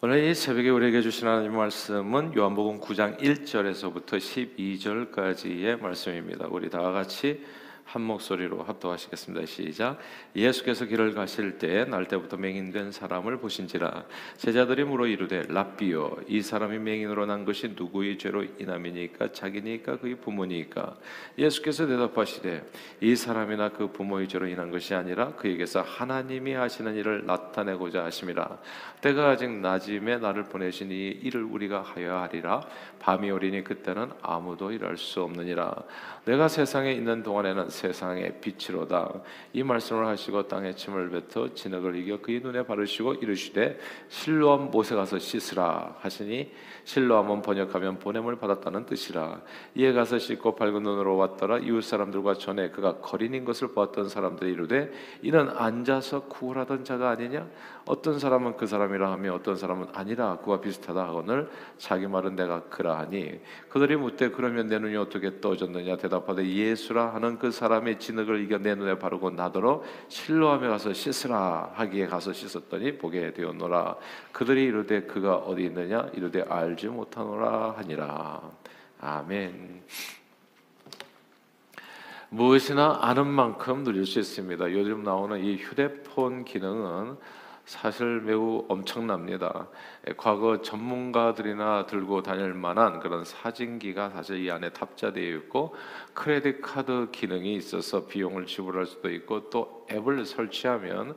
[0.00, 4.18] 오늘 이 새벽에 우리에게 주신 하나님 말씀은 요한복음 9장 1절에서부터
[4.56, 6.46] 12절까지의 말씀입니다.
[6.48, 7.44] 우리 다 같이
[7.88, 9.46] 한 목소리로 합독하시겠습니다.
[9.46, 9.98] 시작.
[10.36, 14.04] 예수께서 길을 가실 때 날때부터 맹인된 사람을 보신지라.
[14.36, 19.32] 제자들이 물어 이르되 랍비여 이 사람이 맹인으로 난 것이 누구의 죄로 인함이니까?
[19.32, 20.96] 자기니까 그의 부모니까?
[21.38, 22.62] 예수께서 대답하시되
[23.00, 28.58] 이 사람이나 그 부모의 죄로 인한 것이 아니라 그에게서 하나님이 하시는 일을 나타내고자 하심이라.
[29.00, 32.60] 때가 아직 낮음에 나를 보내신 이 일을 우리가 하여 하리라.
[32.98, 35.74] 밤이 오리니 그때는 아무도 일할 수 없느니라.
[36.26, 39.12] 내가 세상에 있는 동안에는 세상의 빛이로다.
[39.52, 43.78] 이 말씀을 하시고 땅에 침을 뱉어 진흙을 이겨 그의 눈에 바르시고 이르시되
[44.08, 46.52] 실로암 못에 가서 씻으라 하시니
[46.84, 49.40] 실로암은 번역하면 보냄을 받았다는 뜻이라.
[49.76, 51.58] 이에 가서 씻고 밝은 눈으로 왔더라.
[51.58, 54.90] 이웃 사람들과 전에 그가 거린인 것을 보았던 사람들이 이르되
[55.22, 57.46] 이는 앉아서 구걸하던 자가 아니냐?
[57.86, 63.40] 어떤 사람은 그 사람이라 하며 어떤 사람은 아니라 그와 비슷하다 하거늘 자기 말은 내가 그러하니
[63.68, 68.58] 그들이 묻되 그러면 내 눈이 어떻게 떠졌느냐 대답하되 예수라 하는 그 사람 의 진흙을 이겨
[68.58, 73.96] 내 눈에 바르고 나더러 실로함에 가서 씻으라 하기에 가서 씻었더니 보게 되었노라
[74.32, 78.40] 그들이 이르되 그가 어디 있느냐 이르되 알지 못하노라 하니라
[79.00, 79.82] 아멘.
[82.30, 84.72] 무엇이나 아는 만큼 누릴 수 있습니다.
[84.72, 87.16] 요즘 나오는 이 휴대폰 기능은
[87.68, 89.68] 사실 매우 엄청납니다.
[90.08, 95.74] 예, 과거 전문가들이나 들고 다닐 만한 그런 사진기가 사실 이 안에 탑재되어 있고
[96.14, 101.16] 크레딧 카드 기능이 있어서 비용을 지불할 수도 있고 또 앱을 설치하면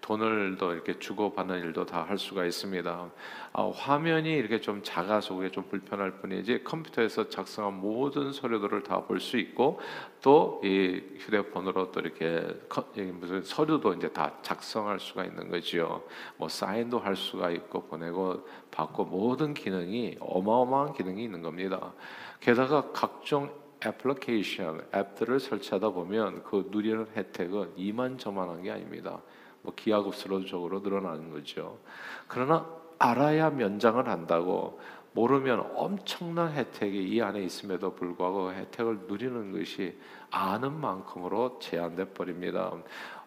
[0.00, 3.10] 돈을 더 이렇게 주고 받는 일도 다 할 수가 있습니다.
[3.52, 9.20] 아, 화면이 이렇게 좀 작아서 그게 좀 불편할 뿐이지 컴퓨터에서 작성한 모든 서류들을 다 볼
[9.20, 9.80] 수 있고
[10.20, 12.46] 또 이 휴대폰으로 또 이렇게
[13.12, 16.02] 무슨 서류도 이제 다 작성할 수가 있는 거지요.
[16.36, 21.92] 뭐 사인도 할 수가 있고 보내고 받고 모든 기능이 어마어마한 기능이 있는 겁니다.
[22.40, 23.50] 게다가 각종
[23.84, 29.20] 애플리케이션 앱들을 설치하다 보면 그 누리는 혜택은 이만저만한 게 아닙니다.
[29.62, 31.78] 뭐 기하급수적으로 늘어나는 거죠.
[32.28, 32.66] 그러나
[32.98, 34.80] 알아야 면장을 한다고
[35.14, 39.98] 모르면 엄청난 혜택이 이 안에 있음에도 불구하고 혜택을 누리는 것이
[40.30, 42.72] 아는 만큼으로 제한돼 버립니다.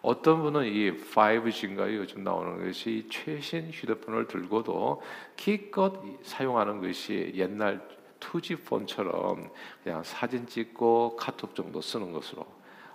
[0.02, 5.00] 어떤 분은 이 5G인가 요즘 나오는 것이 최신 휴대폰을 들고도
[5.36, 7.80] 기껏 사용하는 것이 옛날
[8.20, 9.50] 2G 폰처럼
[9.82, 12.46] 그냥 사진 찍고 카톡 정도 쓰는 것으로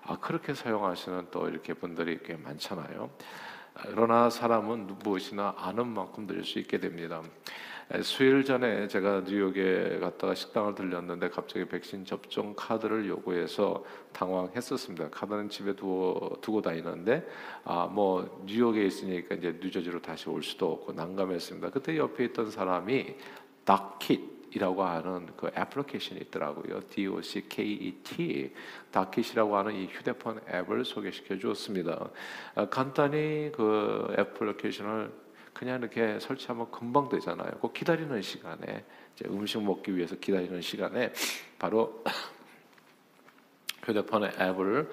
[0.04, 3.10] 아 그렇게 사용하시는 또 이렇게 분들이 꽤 많잖아요.
[3.74, 7.22] 그러나 사람은 무엇이나 아는 만큼 들을 수 있게 됩니다.
[8.04, 13.84] 수일 전에 제가 뉴욕에 갔다가 식당을 들렸는데 갑자기 백신 접종 카드를 요구해서
[14.14, 15.10] 당황했었습니다.
[15.10, 17.28] 카드는 집에 두고, 두고 다니는데
[17.66, 21.70] 아 뭐 뉴욕에 있으니까 이제 뉴저지로 다시 올 수도 없고 난감했습니다.
[21.72, 23.16] 그때 옆에 있던 사람이
[23.66, 26.82] 닥킷 이라고 하는 그 애플리케이션이 있더라고요.
[26.90, 28.54] DOCKET
[28.92, 32.10] 다킷이라고 하는 이 휴대폰 앱을 소개시켜 주었습니다.
[32.56, 35.12] 아, 간단히 그 애플리케이션을
[35.54, 37.52] 그냥 이렇게 설치하면 금방 되잖아요.
[37.60, 38.86] 꼭 기다리는 시간에
[39.26, 41.12] 음식 먹기 위해서 기다리는 시간에
[41.60, 42.04] 바로
[43.84, 44.92] 휴대폰의 앱을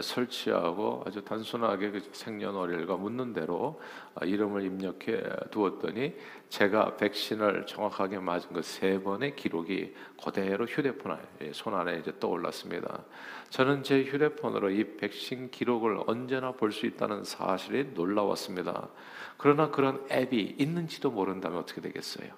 [0.00, 3.80] 설치하고 아주 단순하게 그 생년월일과 묻는 대로
[4.14, 6.14] 아, 이름을 입력해 두었더니
[6.48, 13.02] 제가 백신을 정확하게 맞은 그 세 번의 기록이 그대로 휴대폰 예, 손 안에 이제 떠올랐습니다.
[13.48, 18.88] 저는 제 휴대폰으로 이 백신 기록을 언제나 볼 수 있다는 사실이 놀라웠습니다.
[19.36, 22.30] 그러나 그런 앱이 있는지도 모른다면 어떻게 되겠어요?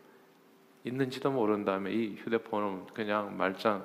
[0.84, 3.84] 있는지도 모른다면 이 휴대폰은 그냥 말짱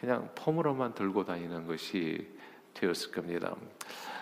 [0.00, 2.28] 그냥 폼으로만 들고 다니는 것이
[2.74, 3.54] 되었을 겁니다.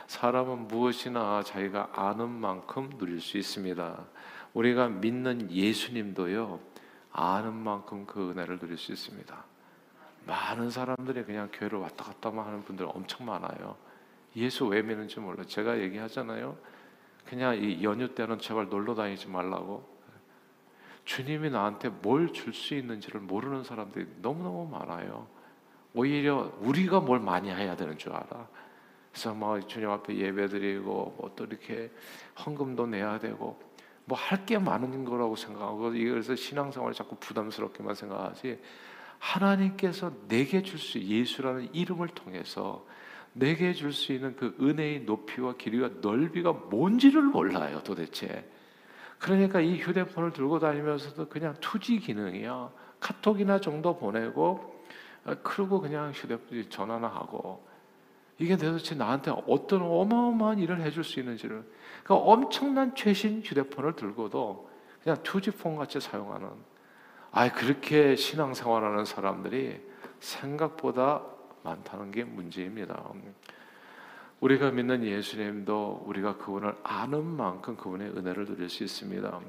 [0.06, 4.04] 사람은 무엇이나 자기가 아는 만큼 누릴 수 있습니다.
[4.54, 6.60] 우리가 믿는 예수님도요,
[7.12, 9.44] 아는 만큼 그 은혜를 누릴 수 있습니다.
[10.26, 13.76] 많은 사람들이 그냥 교회를 왔다 갔다만 하는 분들 엄청 많아요.
[14.36, 15.44] 예수 왜 믿는지 몰라.
[15.44, 16.56] 제가 얘기하잖아요.
[17.25, 19.97] 그냥 이 연휴 때는 제발 놀러 다니지 말라고.
[21.04, 25.28] 주님이 나한테 뭘 줄 수 있는지를 모르는 사람들이 너무너무 많아요.
[25.97, 28.47] 오히려 우리가 뭘 많이 해야 되는 줄 알아.
[29.10, 30.83] 그래서 뭐 주님 앞에 예배드리고
[31.19, 31.91] 뭐 또 이렇게
[32.45, 33.59] 헌금도 내야 되고
[34.04, 38.60] 뭐 할 게 많은 거라고 생각하고 그래서 신앙생활 자꾸 부담스럽게만 생각하지
[39.19, 42.87] 하나님께서 내게 줄 수 예수라는 이름을 통해서
[43.33, 48.48] 내게 줄 수 있는 그 은혜의 높이와 길이와 넓이가 뭔지를 몰라요 도대체.
[49.19, 52.71] 그러니까 이 휴대폰을 들고 다니면서도 그냥 투지 기능이야.
[53.01, 54.75] 카톡이나 정도 보내고 아,
[55.42, 57.66] 그러고 그냥 휴대폰 전화나 하고
[58.38, 61.64] 이게 도대체 나한테 어떤 어마어마한 일을 해줄 수 있는지를
[62.04, 64.70] 그러니까 엄청난 최신 휴대폰을 들고도
[65.02, 66.48] 그냥 투지폰 같이 사용하는
[67.30, 69.80] 아 그렇게 신앙생활하는 사람들이
[70.20, 71.22] 생각보다
[71.62, 73.02] 많다는 게 문제입니다.
[74.40, 79.40] 우리가 믿는 예수님도 우리가 그분을 아는 만큼 그분의 은혜를 누릴 수 있습니다.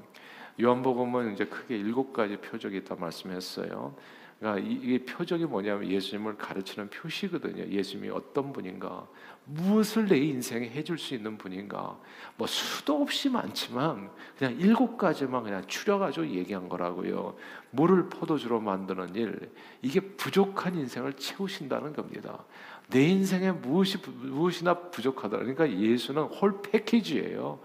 [0.61, 3.95] 요한복음은 이제 크게 일곱 가지 표적이 있다 말씀했어요.
[4.39, 7.67] 그러니까 이게 표적이 뭐냐면 예수님을 가르치는 표시거든요.
[7.71, 9.07] 예수님이 어떤 분인가,
[9.45, 11.97] 무엇을 내 인생에 해줄 수 있는 분인가.
[12.35, 17.35] 뭐 수도 없이 많지만 그냥 일곱 가지만 그냥 추려가지고 얘기한 거라고요.
[17.71, 19.51] 물을 포도주로 만드는 일,
[19.81, 22.43] 이게 부족한 인생을 채우신다는 겁니다.
[22.89, 25.37] 내 인생에 무엇이 무엇이나 부족하다.
[25.37, 27.59] 그러니까 예수는 홀 패키지예요.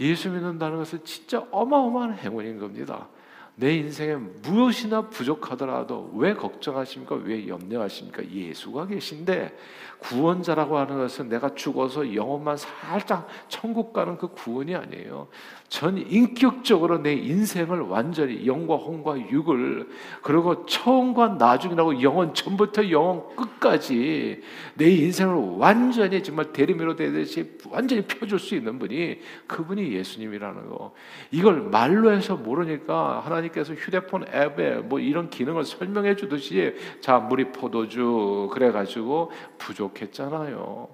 [0.00, 3.08] 예수 믿는다는 것은 진짜 어마어마한 행운인 겁니다.
[3.56, 7.14] 내 인생에 무엇이나 부족하더라도 왜 걱정하십니까?
[7.16, 8.28] 왜 염려하십니까?
[8.28, 9.56] 예수가 계신데
[10.00, 15.28] 구원자라고 하는 것은 내가 죽어서 영혼만 살짝 천국 가는 그 구원이 아니에요.
[15.68, 19.88] 전 인격적으로 내 인생을 완전히 영과 혼과 육을
[20.22, 24.42] 그리고 처음과 나중이라고 영혼 전부터 영혼 끝까지
[24.74, 30.92] 내 인생을 완전히 정말 대리미로 되듯이 완전히 펴줄 수 있는 분이 그분이 예수님이라는 거.
[31.30, 37.52] 이걸 말로 해서 모르니까 하나님 께서 휴대폰 앱에 뭐 이런 기능을 설명해 주듯이 자 물이
[37.52, 40.88] 포도주 그래가지고 부족했잖아요.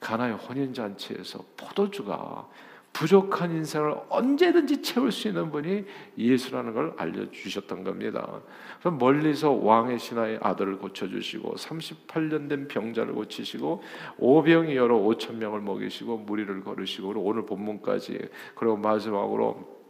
[0.00, 2.48] 가나의 혼인 잔치에서 포도주가
[2.92, 5.84] 부족한 인생을 언제든지 채울 수 있는 분이
[6.18, 8.40] 예수라는 걸 알려주셨던 겁니다.
[8.80, 13.82] 그럼 멀리서 왕의 신하의 아들을 고쳐주시고 38년 된 병자를 고치시고
[14.18, 18.18] 오병이 여러 5천 명을 먹이시고 무리를 걸으시고 오늘 본문까지
[18.54, 19.81] 그리고 마지막으로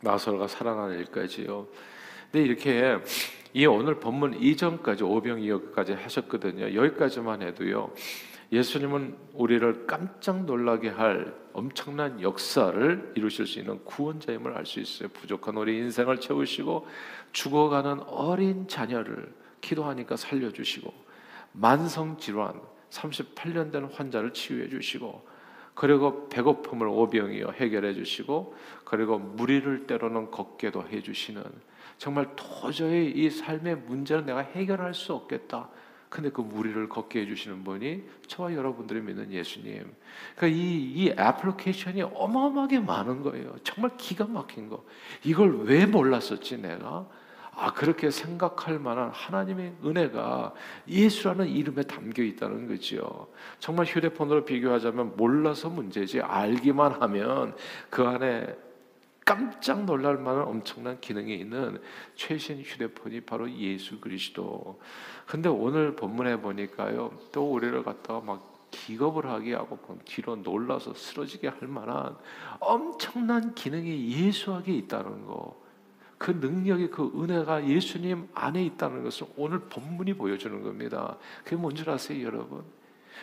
[0.00, 1.66] 나사로가 살아나는 일까지요.
[2.30, 2.98] 근데 이렇게
[3.52, 6.74] 이 오늘 본문 이전까지 오병이어까지 하셨거든요.
[6.74, 7.92] 여기까지만 해도요.
[8.52, 15.08] 예수님은 우리를 깜짝 놀라게 할 엄청난 역사를 이루실 수 있는 구원자임을 알 수 있어요.
[15.10, 16.86] 부족한 우리 인생을 채우시고
[17.32, 20.92] 죽어가는 어린 자녀를 기도하니까 살려주시고
[21.52, 22.60] 만성 질환
[22.90, 25.26] 38년 된 환자를 치유해 주시고
[25.74, 31.42] 그리고 배고픔을 오병이어 해결해 주시고 그리고 무리를 때로는 걷게도 해 주시는
[31.98, 35.68] 정말 도저히 이 삶의 문제는 내가 해결할 수 없겠다.
[36.10, 39.94] 근데 그 무리를 걷게 해주시는 분이 저와 여러분들이 믿는 예수님.
[40.34, 43.54] 그러니까 이, 이 애플리케이션이 어마어마하게 많은 거예요.
[43.62, 44.84] 정말 기가 막힌 거.
[45.22, 47.06] 이걸 왜 몰랐었지, 내가?
[47.62, 50.54] 아, 그렇게 생각할 만한 하나님의 은혜가
[50.88, 53.26] 예수라는 이름에 담겨 있다는 거지요.
[53.58, 57.54] 정말 휴대폰으로 비교하자면 몰라서 문제지, 알기만 하면
[57.90, 58.56] 그 안에
[59.26, 61.78] 깜짝 놀랄 만한 엄청난 기능이 있는
[62.14, 64.80] 최신 휴대폰이 바로 예수 그리스도.
[65.26, 71.68] 근데 오늘 본문에 보니까요, 또 우리를 갖다가 막 기겁을 하게 하고 뒤로 놀라서 쓰러지게 할
[71.68, 72.16] 만한
[72.58, 75.60] 엄청난 기능이 예수에게 있다는 거.
[76.20, 81.16] 그 능력이 그 은혜가 예수님 안에 있다는 것을 오늘 본문이 보여주는 겁니다.
[81.42, 82.62] 그게 뭔지 아세요, 여러분?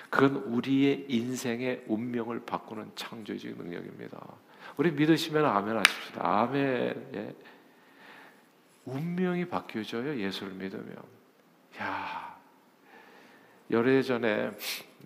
[0.10, 4.20] 그건 우리의 인생의 운명을 바꾸는 창조적 능력입니다.
[4.78, 6.28] 우리 믿으시면 아멘 하십시다.
[6.42, 7.10] 아멘.
[7.14, 7.36] 예.
[8.86, 10.18] 운명이 바뀌어져요.
[10.18, 10.96] 예수를 믿으면.
[11.80, 12.36] 야,
[13.70, 14.50] 열애 전에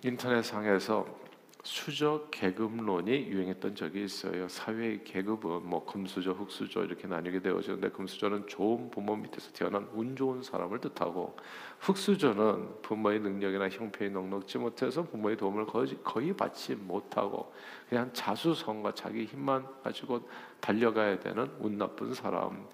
[0.02, 1.21] 인터넷상에서
[1.64, 4.48] 수저 계급론이 유행했던 적이 있어요.
[4.48, 10.42] 사회의 계급은 뭐 금수저, 흙수저 이렇게 나뉘게 되어지는데 금수저는 좋은 부모 밑에서 태어난 운 좋은
[10.42, 11.36] 사람을 뜻하고
[11.78, 17.52] 흙수저는 부모의 능력이나 형편이 넉넉지 못해서 부모의 도움을 거의, 거의 받지 못하고
[17.88, 20.28] 그냥 자수성가 자기 힘만 가지고
[20.60, 22.66] 달려가야 되는 운 나쁜 사람.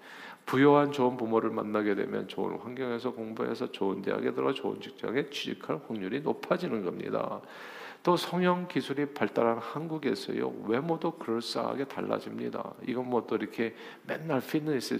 [0.47, 6.21] 부유한 좋은 부모를 만나게 되면 좋은 환경에서 공부해서 좋은 대학에 들어 좋은 직장에 취직할 확률이
[6.21, 7.39] 높아지는 겁니다.
[8.01, 12.73] 또 성형 기술이 발달한 한국에서요 외모도 그럴싸하게 달라집니다.
[12.87, 13.75] 이건 뭐 또 이렇게
[14.07, 14.99] 맨날 피트니스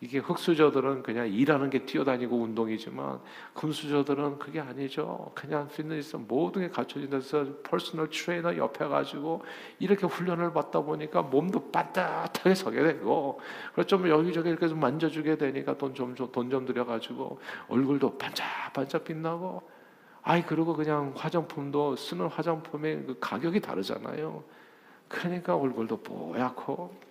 [0.00, 3.20] 이게 흑수저들은 그냥 일하는 게 뛰어다니고 운동이지만
[3.54, 5.32] 금수저들은 그게 아니죠.
[5.34, 9.42] 그냥 피트니스 모든 게 갖춰진 데서 personal trainer 옆에 가지고
[9.78, 13.40] 이렇게 훈련을 받다 보니까 몸도 반듯하게 서게 되고
[13.72, 19.73] 그래서 좀 여기저기 이렇게 좀 만져주게 되니까 돈 좀 돈좀 들여가지고 얼굴도 반짝반짝 빛나고
[20.24, 24.42] 아이 그리고 그냥 화장품도 쓰는 화장품의 그 가격이 다르잖아요.
[25.06, 27.04] 그러니까 얼굴도 뽀얗고.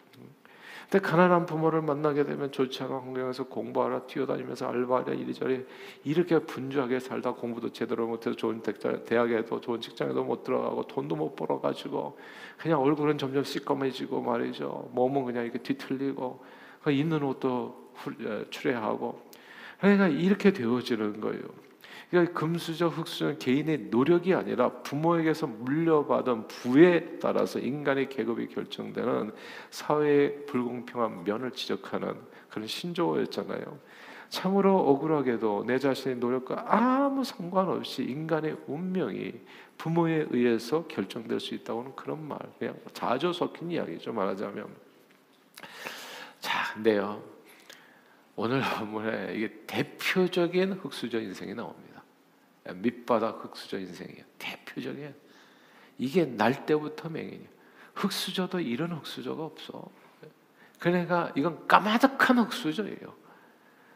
[0.90, 5.66] 근데 가난한 부모를 만나게 되면 좋지 않은 환경에서 공부하라 뛰어다니면서 알바하라 이리저리
[6.04, 8.62] 이렇게 분주하게 살다 공부도 제대로 못해서 좋은
[9.06, 12.18] 대학에도 좋은 직장에도 못 들어가고 돈도 못 벌어가지고
[12.58, 14.90] 그냥 얼굴은 점점 시꺼매지고 말이죠.
[14.92, 16.44] 몸은 그냥 이렇게 뒤틀리고
[16.84, 17.92] 그 있는 옷도
[18.50, 19.22] 출애하고
[19.80, 21.44] 그러니까 이렇게 되어지는 거예요.
[22.14, 29.32] 그러니까 금수저, 흙수저는 개인의 노력이 아니라 부모에게서 물려받은 부에 따라서 인간의 계급이 결정되는
[29.72, 32.14] 사회의 불공평한 면을 지적하는
[32.52, 33.80] 그런 신조어였잖아요.
[34.30, 39.34] 참으로 억울하게도 내 자신의 노력과 아무 상관없이 인간의 운명이
[39.80, 44.68] 부모에 의해서 결정될 수 있다고는 그런 말, 그냥 자조 섞인 이야기죠 말하자면.
[46.40, 47.24] 자, 근데요
[48.36, 51.93] 오늘 본문에 이게 대표적인 흑수저 인생이 나옵니다.
[52.72, 54.24] 밑바닥 흙수저 인생이에요.
[54.38, 55.14] 대표적인
[55.98, 57.50] 이게 날 때부터 맹인이에요.
[57.96, 59.90] 흙수저도 이런 흙수저가 없어.
[60.80, 63.24] 그러니까 이건 까마득한 흙수저예요.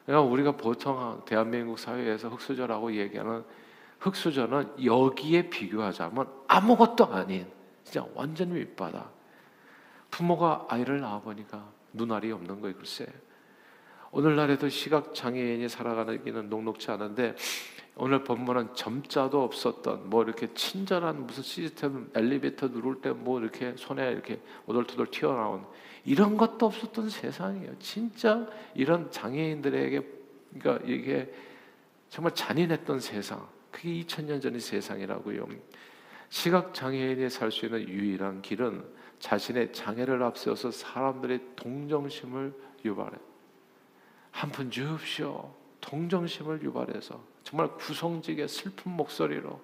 [0.06, 3.44] 그러니까 우리가 보통 대한민국 사회에서 흙수저라고 얘기하는
[4.00, 7.48] 흙수저는 여기에 비교하자면 아무것도 아닌
[7.84, 9.14] 진짜 완전 밑바닥.
[10.12, 13.06] 부모가 아이를 낳아 보니까 눈알이 없는 거예요, 글쎄.
[14.12, 17.36] 오늘날에도 시각 장애인이 살아가기는 녹록치 않은데
[18.00, 24.12] 오늘 본문은 점자도 없었던 뭐 이렇게 친절한 무슨 시스템 엘리베이터 누를 때 뭐 이렇게 손에
[24.12, 25.66] 이렇게 오돌토돌 튀어나온
[26.06, 27.78] 이런 것도 없었던 세상이에요.
[27.80, 30.02] 진짜 이런 장애인들에게
[30.60, 31.34] 그러니까 이게
[32.10, 33.48] 정말 잔인했던 세상.
[33.72, 35.48] 그게 2000년 전의 세상이라고요.
[36.30, 38.84] 시각 장애인이 살 수 있는 유일한 길은
[39.20, 42.54] 자신의 장애를 앞세워서 사람들의 동정심을
[42.86, 43.18] 유발해.
[44.32, 45.54] 한푼 주십시오.
[45.82, 49.62] 동정심을 유발해서 정말 구성지게 슬픈 목소리로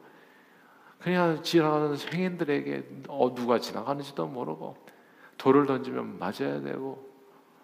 [1.00, 4.78] 그냥 지나가는 행인들에게 어 누가 지나가는지도 모르고
[5.38, 7.12] 돌을 던지면 맞아야 되고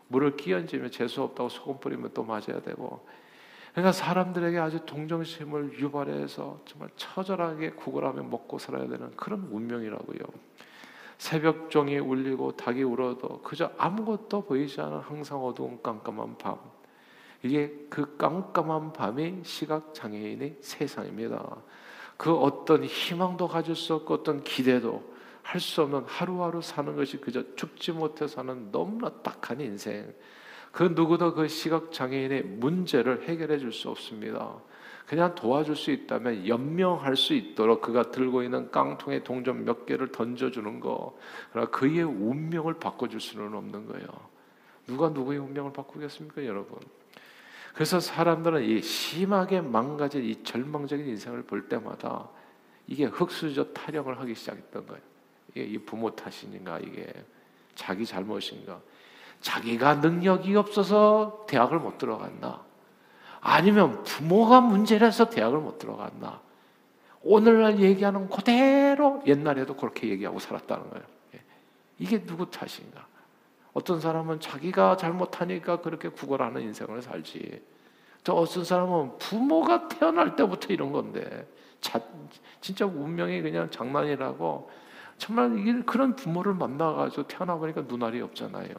[0.10, 3.08] 물을 끼얹으면 재수 없다고 소금 뿌리면 또 맞아야 되고
[3.72, 10.20] 그러니까 사람들에게 아주 동정심을 유발해서 정말 처절하게 구걸하며 먹고 살아야 되는 그런 운명이라고요.
[11.18, 16.58] 새벽 종이 울리고 닭이 울어도 그저 아무것도 보이지 않은 항상 어두운 깜깜한 밤.
[17.44, 21.58] 이게 그 깜깜한 밤이 시각 장애인의 세상입니다.
[22.18, 27.44] 그 어떤 희망도 가질 수 없고 어떤 기대도 할 수 없는 하루하루 사는 것이 그저
[27.56, 30.14] 죽지 못해 사는 너무나 딱한 인생.
[30.72, 34.54] 그 누구도 그 시각 장애인의 문제를 해결해 줄 수 없습니다.
[35.08, 40.80] 그냥 도와줄 수 있다면 연명할 수 있도록 그가 들고 있는 깡통에 동전 몇 개를 던져주는
[40.80, 41.18] 거.
[41.52, 44.08] 그러나 그의 운명을 바꿔줄 수는 없는 거예요.
[44.86, 46.78] 누가 누구의 운명을 바꾸겠습니까, 여러분?
[47.74, 52.28] 그래서 사람들은 이 심하게 망가진 이 절망적인 인생을 볼 때마다
[52.88, 55.02] 이게 흑수저 타령을 하기 시작했던 거예요.
[55.52, 57.12] 이게 이 부모 탓인가 이게
[57.76, 58.80] 자기 잘못인가?
[59.42, 62.64] 자기가 능력이 없어서 대학을 못 들어갔나?
[63.42, 66.42] 아니면 부모가 문제라서 대학을 못 들어갔나?
[67.22, 71.06] 오늘날 얘기하는 그대로 옛날에도 그렇게 얘기하고 살았다는 거예요.
[71.36, 71.42] 예.
[72.00, 73.08] 이게 누구 탓인가?
[73.80, 77.64] 어떤 사람은 자기가 잘못하니까 그렇게 구걸하는 인생을 살지.
[78.26, 81.48] 또 어떤 사람은 부모가 태어날 때부터 이런 건데,
[81.80, 82.02] 자,
[82.60, 84.70] 진짜 운명이 그냥 장난이라고
[85.18, 88.70] 정말 그런 부모를 만나가지고 태어나 보니까 눈알이 없잖아요.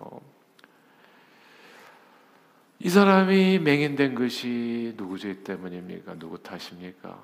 [2.80, 6.18] 이 사람이 맹인된 것이 누구 죄 때문입니까?
[6.18, 7.18] 누구 탓입니까?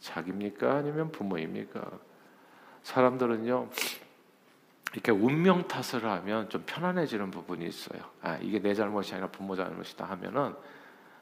[0.00, 0.72] 자기입니까?
[0.74, 1.88] 아니면 부모입니까?
[2.82, 3.68] 사람들은요,
[4.94, 8.00] 이렇게 운명 탓을 하면 좀 편안해지는 부분이 있어요.
[8.22, 10.54] 아, 이게 내 잘못이 아니라 부모 잘못이다 하면은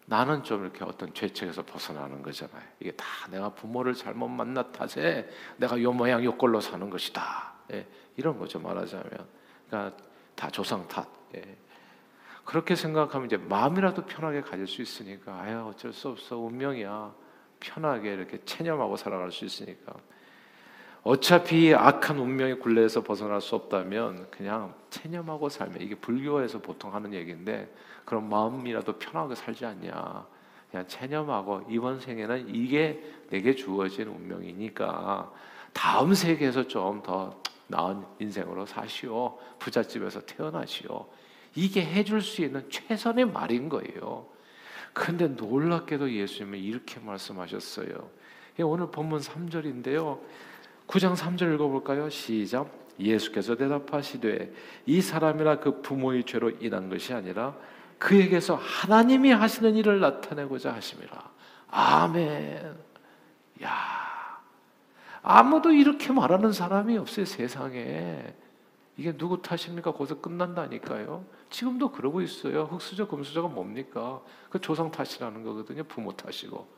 [0.04, 2.62] 나는 좀 이렇게 어떤 죄책에서 벗어나는 거잖아요.
[2.80, 5.26] 이게 다 내가 부모를 잘못 만났 탓에
[5.56, 7.54] 내가 요 모양 요 꼴로 사는 것이다.
[7.72, 7.86] 예,
[8.16, 9.10] 이런 거죠 말하자면.
[9.70, 9.96] 그러니까
[10.34, 11.08] 다 조상 탓.
[11.34, 11.56] 예.
[12.44, 17.14] 그렇게 생각하면 이제 마음이라도 편하게 가질 수 있으니까 아야 어쩔 수 없어 운명이야
[17.58, 19.94] 편하게 이렇게 체념하고 살아갈 수 있으니까
[21.04, 27.72] 어차피 악한 운명의 굴레에서 벗어날 수 없다면 그냥 체념하고 살면 이게 불교에서 보통 하는 얘기인데
[28.04, 30.26] 그런 마음이라도 편하게 살지 않냐.
[30.70, 35.32] 그냥 체념하고 이번 생에는 이게 내게 주어진 운명이니까
[35.72, 37.42] 다음 세계에서 좀 더
[37.72, 39.38] 나은 인생으로 사시오.
[39.58, 41.08] 부잣집에서 태어나시오.
[41.54, 44.26] 이게 해줄 수 있는 최선의 말인 거예요.
[44.92, 48.10] 근데 놀랍게도 예수님은 이렇게 말씀하셨어요.
[48.60, 50.20] 오늘 본문 3절인데요.
[50.92, 52.10] 9장 3절 읽어볼까요?
[52.10, 52.70] 시작.
[53.00, 54.52] 예수께서 대답하시되
[54.84, 57.56] 이 사람이나 그 부모의 죄로 인한 것이 아니라
[57.98, 61.30] 그에게서 하나님이 하시는 일을 나타내고자 하심이라.
[61.70, 62.76] 아멘.
[63.62, 63.70] 야,
[65.22, 68.34] 아무도 이렇게 말하는 사람이 없어요 세상에.
[68.98, 69.92] 이게 누구 탓입니까?
[69.92, 71.24] 거기서 끝난다니까요.
[71.48, 72.64] 지금도 그러고 있어요.
[72.64, 74.20] 흑수저, 금수저가 뭡니까?
[74.50, 75.84] 그 조상 탓이라는 거거든요.
[75.84, 76.68] 부모 탓이고.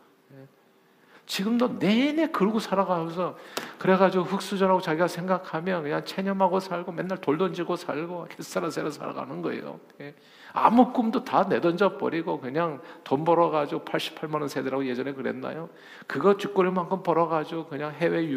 [1.24, 1.26] 예.
[1.26, 3.36] 지금도 내내 그러고 살아가면서
[3.78, 9.80] 그래가지고 흑수저라고 자기가 생각하면 그냥 체념하고 살고 맨날 돌 던지고 살고 햇살아새로 살아가는 거예요.
[10.00, 10.14] 예.
[10.52, 15.68] 아무 꿈도 다 내던져 버리고 그냥 돈 벌어가지고 88만 원 세대라고 예전에 그랬나요?
[16.06, 18.28] 그거 쥐꼬리만큼 벌어가지고 그냥 해외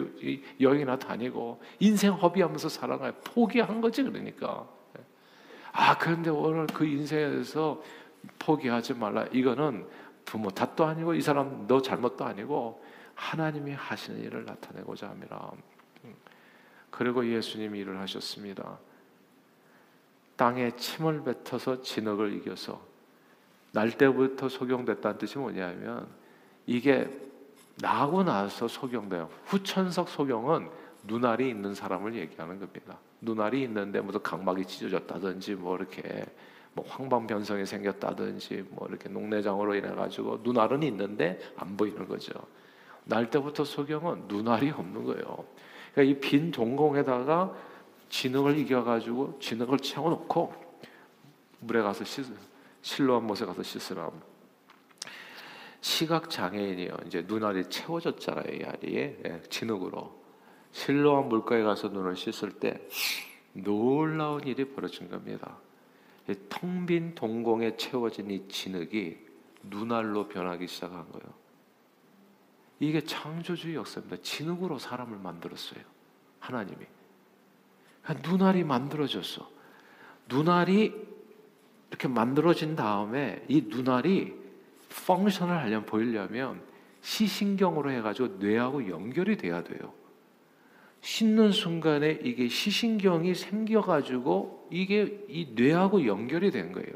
[0.59, 3.11] 여행이나 다니고 인생 허비하면서 살아가요.
[3.23, 4.65] 포기한 거지 그러니까.
[4.97, 5.03] 예.
[5.73, 7.83] 아 그런데 오늘 그 인생에서
[8.39, 9.25] 포기하지 말라.
[9.31, 9.85] 이거는
[10.27, 12.83] 부모 탓도 아니고 이 사람 너 잘못도 아니고
[13.15, 15.51] 하나님이 하시는 일을 나타내고자 함이라.
[16.91, 18.77] 그리고 예수님이 일을 하셨습니다.
[20.35, 22.79] 땅에 침을 뱉어서 진흙을 이겨서
[23.71, 26.07] 날 때부터 소경됐다는 뜻이 뭐냐면
[26.65, 27.09] 이게
[27.81, 29.29] 나고 나서 소경돼요.
[29.45, 30.69] 후천석 소경은
[31.03, 32.99] 눈알이 있는 사람을 얘기하는 겁니다.
[33.21, 36.25] 눈알이 있는데 무슨 각막이 찢어졌다든지 뭐 이렇게
[36.77, 42.33] 뭐 황방변성이 생겼다든지 뭐 이렇게 녹내장으로 인해 가지고 눈알은 있는데 안 보이는 거죠.
[43.05, 45.45] 날 때부터 소경은 눈알이 없는 거예요.
[45.91, 47.51] 그러니까 이 빈 동공에다가
[48.09, 50.53] 진흙을 이겨 가지고 진흙을 채워 놓고
[51.61, 52.25] 물에 가서 씻
[52.83, 54.11] 실로한 못에 가서 씻으라.
[55.81, 56.91] 시각 장애인이요.
[57.07, 60.15] 이제 눈알이 채워졌잖아요, 이 알이 예, 진흙으로.
[60.71, 62.87] 실로한 물가에 가서 눈을 씻을 때
[63.53, 65.57] 놀라운 일이 벌어진 겁니다.
[66.49, 69.17] 텅 빈 동공에 채워진 이 진흙이
[69.63, 71.33] 눈알로 변하기 시작한 거예요.
[72.79, 74.17] 이게 창조주의 역사입니다.
[74.21, 75.81] 진흙으로 사람을 만들었어요.
[76.39, 76.85] 하나님이.
[78.23, 79.49] 눈알이 만들어졌어.
[80.29, 80.93] 눈알이
[81.89, 84.35] 이렇게 만들어진 다음에 이 눈알이
[85.07, 86.61] 펑션을 하려면 보이려면
[87.01, 89.93] 시신경으로 해가지고 뇌하고 연결이 돼야 돼요.
[91.07, 96.91] 씻는 순간에 이게 시신경이 생겨가지고 이게 이 뇌하고 연결이 된 거예요.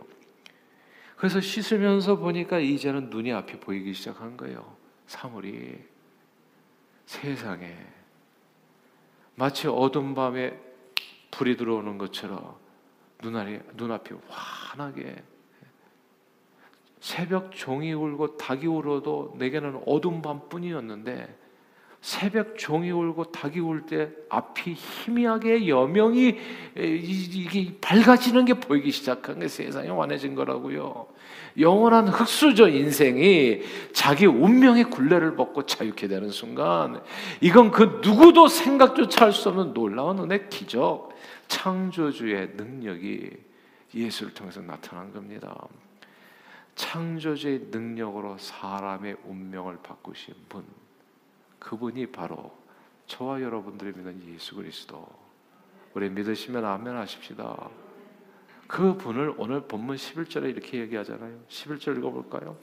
[1.15, 4.75] 그래서 씻으면서 보니까 이제는 눈이 앞이 보이기 시작한 거예요.
[5.07, 5.79] 사물이
[7.05, 7.73] 세상에
[9.35, 10.59] 마치 어둠 밤에
[11.31, 12.57] 불이 들어오는 것처럼
[13.23, 15.23] 눈알이 눈앞이 환하게
[16.99, 21.40] 새벽 종이 울고 닭이 울어도 내게는 어둠 밤뿐이었는데
[22.01, 26.35] 새벽 종이 울고 닭이 울 때 앞이 희미하게 여명이
[26.75, 31.07] 이게 밝아지는 게 보이기 시작한 게 세상이 환해진 거라고요.
[31.59, 33.61] 영원한 흑수저 인생이
[33.93, 37.03] 자기 운명의 굴레를 벗고 자유케 되는 순간
[37.39, 41.09] 이건 그 누구도 생각조차 할 수 없는 놀라운 은혜 기적
[41.49, 43.29] 창조주의 능력이
[43.93, 45.67] 예수를 통해서 나타난 겁니다.
[46.75, 50.63] 창조주의 능력으로 사람의 운명을 바꾸신 분
[51.61, 52.51] 그분이 바로
[53.05, 55.07] 저와 여러분들이 믿는 예수 그리스도.
[55.93, 57.69] 우리 믿으시면 아멘 하십시다.
[58.67, 61.39] 그 분을 오늘 본문 11절에 이렇게 얘기하잖아요.
[61.47, 62.57] 11절 읽어볼까요?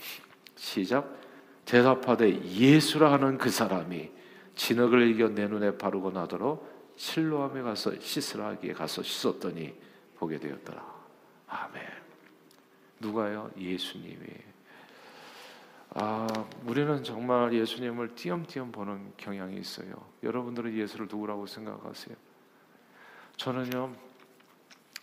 [0.56, 1.16] 시작.
[1.64, 4.10] 대답하되 예수라 하는 그 사람이
[4.54, 9.74] 진흙을 이겨 내 눈에 바르고 나도록 실로함에 가서 씻으라 하기에 가서 씻었더니
[10.16, 10.84] 보게 되었더라.
[11.46, 11.82] 아멘.
[13.00, 13.50] 누가요?
[13.56, 14.26] 예수님이.
[15.94, 16.26] 아,
[16.64, 19.90] 우리는 정말 예수님을 띄엄띄엄 보는 경향이 있어요.
[20.22, 22.16] 여러분들은 예수를 누구라고 생각하세요?
[23.36, 23.92] 저는요,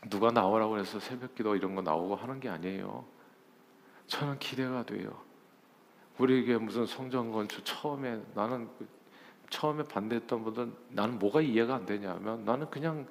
[0.10, 3.06] 누가 나오라고 해서 새벽 기도 이런 거 나오고 하는 게 아니에요.
[4.08, 5.24] 저는 기대가 돼요.
[6.19, 8.88] 우리에게 무슨 성전 건축 처음에 나는 그
[9.50, 13.08] 처음에 반대했던 분들 나는 뭐가 이해가 안 되냐면 나는 그냥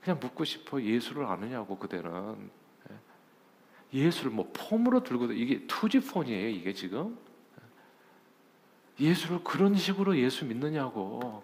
[0.00, 2.50] 그냥 묻고 싶어 예수를 아느냐고 그대는
[3.94, 3.98] 예.
[3.98, 7.16] 예수를 뭐 폼으로 들고 이게 투지폰이에요 이게 지금
[9.00, 11.42] 예수를 그런 식으로 예수 믿느냐고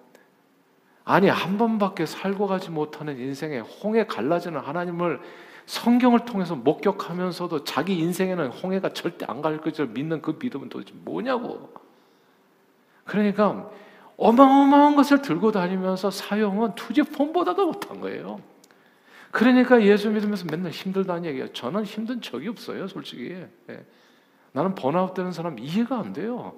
[1.04, 5.20] 아니 한 번밖에 살고 가지 못하는 인생에 홍해 갈라지는 하나님을
[5.66, 11.72] 성경을 통해서 목격하면서도 자기 인생에는 홍해가 절대 안 갈 것을 믿는 그 믿음은 도대체 뭐냐고.
[13.04, 13.70] 그러니까
[14.16, 18.40] 어마어마한 것을 들고 다니면서 사용은 투지폰보다도 못한 거예요.
[19.34, 21.52] 그러니까 예수 믿으면서 맨날 힘들다는 얘기예요.
[21.52, 23.36] 저는 힘든 적이 없어요, 솔직히.
[23.68, 23.84] 예.
[24.52, 26.54] 나는 번아웃 되는 사람 이해가 안 돼요.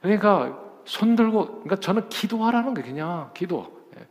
[0.00, 3.88] 그러니까 손 들고 그러니까 저는 기도하라는 게 그냥 기도.
[3.98, 4.06] 예.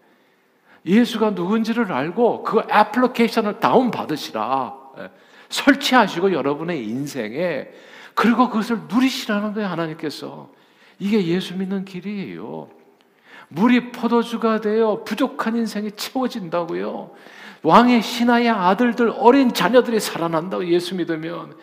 [0.85, 4.77] 예수가 누군지를 알고 그 애플리케이션을 다운 받으시라.
[4.97, 5.09] 예.
[5.47, 7.69] 설치하시고 여러분의 인생에
[8.13, 10.51] 그리고 그것을 누리시라는 거예요 하나님께서.
[10.99, 12.67] 이게 예수 믿는 길이에요.
[13.53, 17.11] 물이 포도주가 되어 부족한 인생이 채워진다고요.
[17.63, 21.55] 왕의 신하의 아들들 어린 자녀들이 살아난다고 예수 믿으면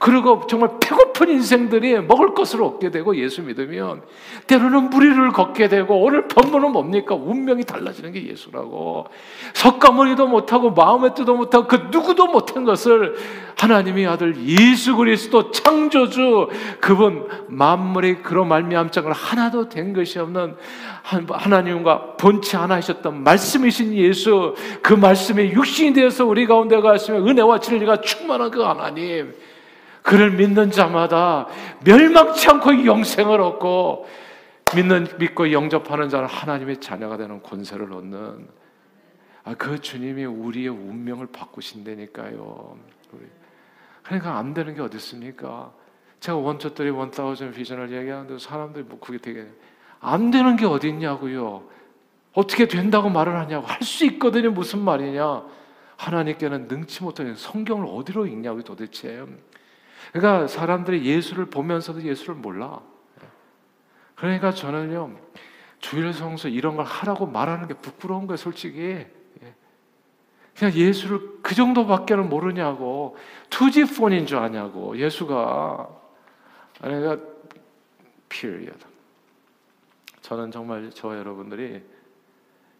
[0.00, 4.00] 그리고 정말 배고픈 인생들이 먹을 것을 얻게 되고 예수 믿으면
[4.46, 7.14] 때로는 무리를 걷게 되고 오늘 본문은 뭡니까?
[7.14, 9.08] 운명이 달라지는 게 예수라고.
[9.52, 13.14] 석가모니도 못하고 마음의 뜻도 못하고 그 누구도 못한 것을
[13.58, 16.48] 하나님의 아들 예수 그리스도 창조주
[16.80, 20.56] 그분 만물의 그런 말미암장을 하나도 된 것이 없는
[21.02, 28.00] 하나님과 본치 않아 하셨던 말씀이신 예수 그 말씀이 육신이 되어서 우리 가운데 가시면 은혜와 진리가
[28.00, 29.34] 충만한 그 하나님
[30.02, 31.46] 그를 믿는 자마다
[31.84, 34.06] 멸망치 않고 영생을 얻고
[34.74, 38.48] 믿는 믿고 영접하는 자는 하나님의 자녀가 되는 권세를 얻는
[39.44, 42.76] 아, 그 주님이 우리의 운명을 바꾸신다니까요.
[44.02, 45.72] 그러니까 안 되는 게 어디 있습니까?
[46.20, 49.46] 제가 원초들이 원타우전 비전을 얘기하는데 사람들이 뭐 그게 되게
[50.00, 51.64] 안 되는 게 어디 있냐고요.
[52.32, 54.50] 어떻게 된다고 말을 하냐고 할 수 있거든요.
[54.50, 55.44] 무슨 말이냐?
[55.96, 59.24] 하나님께는 능치 못하는 성경을 어디로 읽냐고 도대체.
[60.12, 62.80] 그러니까 사람들이 예수를 보면서도 예수를 몰라.
[64.14, 65.16] 그러니까 저는요,
[65.78, 69.06] 주일 성서 이런 걸 하라고 말하는 게 부끄러운 거예요, 솔직히.
[70.54, 73.16] 그냥 예수를 그 정도밖에는 모르냐고.
[73.48, 74.96] 투지폰인 줄 아냐고.
[74.98, 75.88] 예수가.
[76.82, 77.24] 그러니까,
[78.28, 78.84] period.
[80.20, 81.82] 저는 정말 저 여러분들이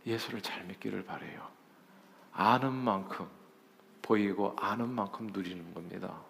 [0.06, 1.48] 예수를 잘 믿기를 바래요.
[2.33, 3.26] 아는 만큼
[4.02, 6.20] 보이고 아는 만큼 누리는 겁니다.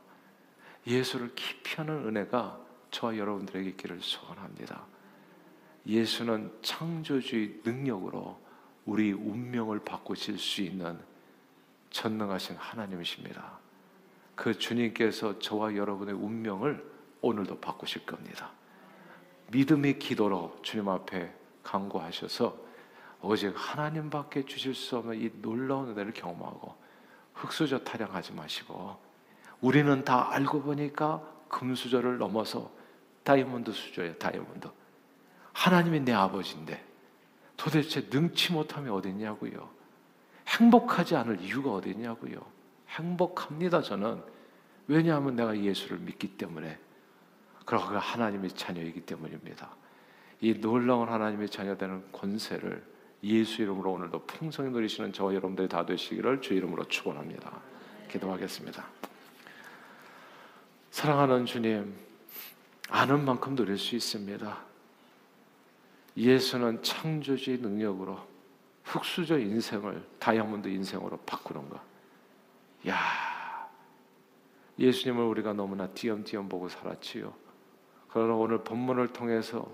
[0.87, 2.59] 예수를 깊이 하는 은혜가
[2.91, 4.83] 저와 여러분들에게 있기를 소원합니다.
[5.87, 8.39] 예수는 창조주의 능력으로
[8.85, 10.99] 우리 운명을 바꾸실 수 있는
[11.91, 13.59] 전능하신 하나님이십니다.
[14.35, 16.91] 그 주님께서 저와 여러분의 운명을
[17.21, 18.51] 오늘도 바꾸실 겁니다.
[19.49, 22.57] 믿음의 기도로 주님 앞에 간구하셔서
[23.23, 26.75] 오직 하나님밖에 주실 수 없는 이 놀라운 은혜를 경험하고
[27.35, 29.10] 흑수저 타령하지 마시고
[29.61, 32.71] 우리는 다 알고 보니까 금수저를 넘어서
[33.25, 34.69] 다이아몬드 수저예요, 다이아몬드.
[35.53, 36.83] 하나님이 내 아버지인데
[37.57, 39.69] 도대체 능치 못함이 어딨냐고요.
[40.49, 42.41] 행복하지 않을 이유가 어딨냐고요.
[42.89, 44.23] 행복합니다, 저는.
[44.89, 46.79] 왜냐하면 내가 예수를 믿기 때문에.
[47.67, 49.69] 그리고 그 하나님의 자녀이기 때문입니다.
[50.41, 52.83] 이 놀라운 하나님의 자녀되는 권세를
[53.23, 57.61] 예수 이름으로 오늘도 풍성히 누리시는 저와 여러분들이 다 되시기를 주 이름으로 축원합니다.
[58.09, 59.00] 기도하겠습니다.
[60.91, 61.95] 사랑하는 주님,
[62.89, 64.59] 아는 만큼 누릴 수 있습니다.
[66.17, 68.19] 예수는 창조주의 능력으로
[68.85, 71.81] 흑수저 인생을 다이아몬드 인생으로 바꾸는 것.
[72.89, 72.99] 야,
[74.79, 77.33] 예수님을 우리가 너무나 띄엄띄엄 보고 살았지요.
[78.09, 79.71] 그러나 오늘 본문을 통해서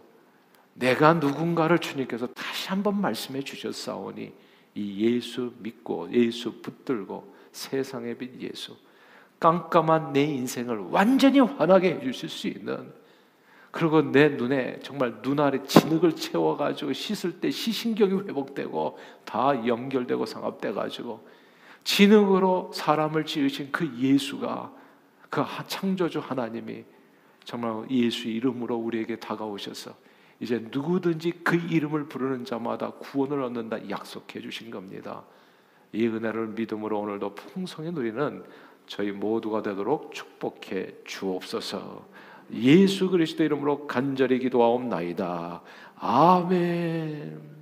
[0.74, 4.34] 내가 누군가를 주님께서 다시 한번 말씀해 주셨사오니
[4.74, 8.76] 이 예수 믿고 예수 붙들고 세상의 빛 예수
[9.38, 12.92] 깜깜한 내 인생을 완전히 환하게 해주실 수 있는
[13.70, 21.26] 그리고 내 눈에 정말 눈 아래 진흙을 채워가지고 씻을 때 시신경이 회복되고 다 연결되고 상합돼가지고
[21.84, 24.72] 진흙으로 사람을 지으신 그 예수가
[25.28, 26.84] 그 창조주 하나님이
[27.44, 29.92] 정말 예수 이름으로 우리에게 다가오셔서
[30.40, 35.22] 이제 누구든지 그 이름을 부르는 자마다 구원을 얻는다 약속해 주신 겁니다.
[35.92, 38.42] 이 은혜를 믿음으로 오늘도 풍성히 누리는
[38.86, 42.06] 저희 모두가 되도록 축복해 주옵소서.
[42.52, 45.62] 예수 그리스도 이름으로 간절히 기도하옵나이다.
[45.96, 47.55] 아멘.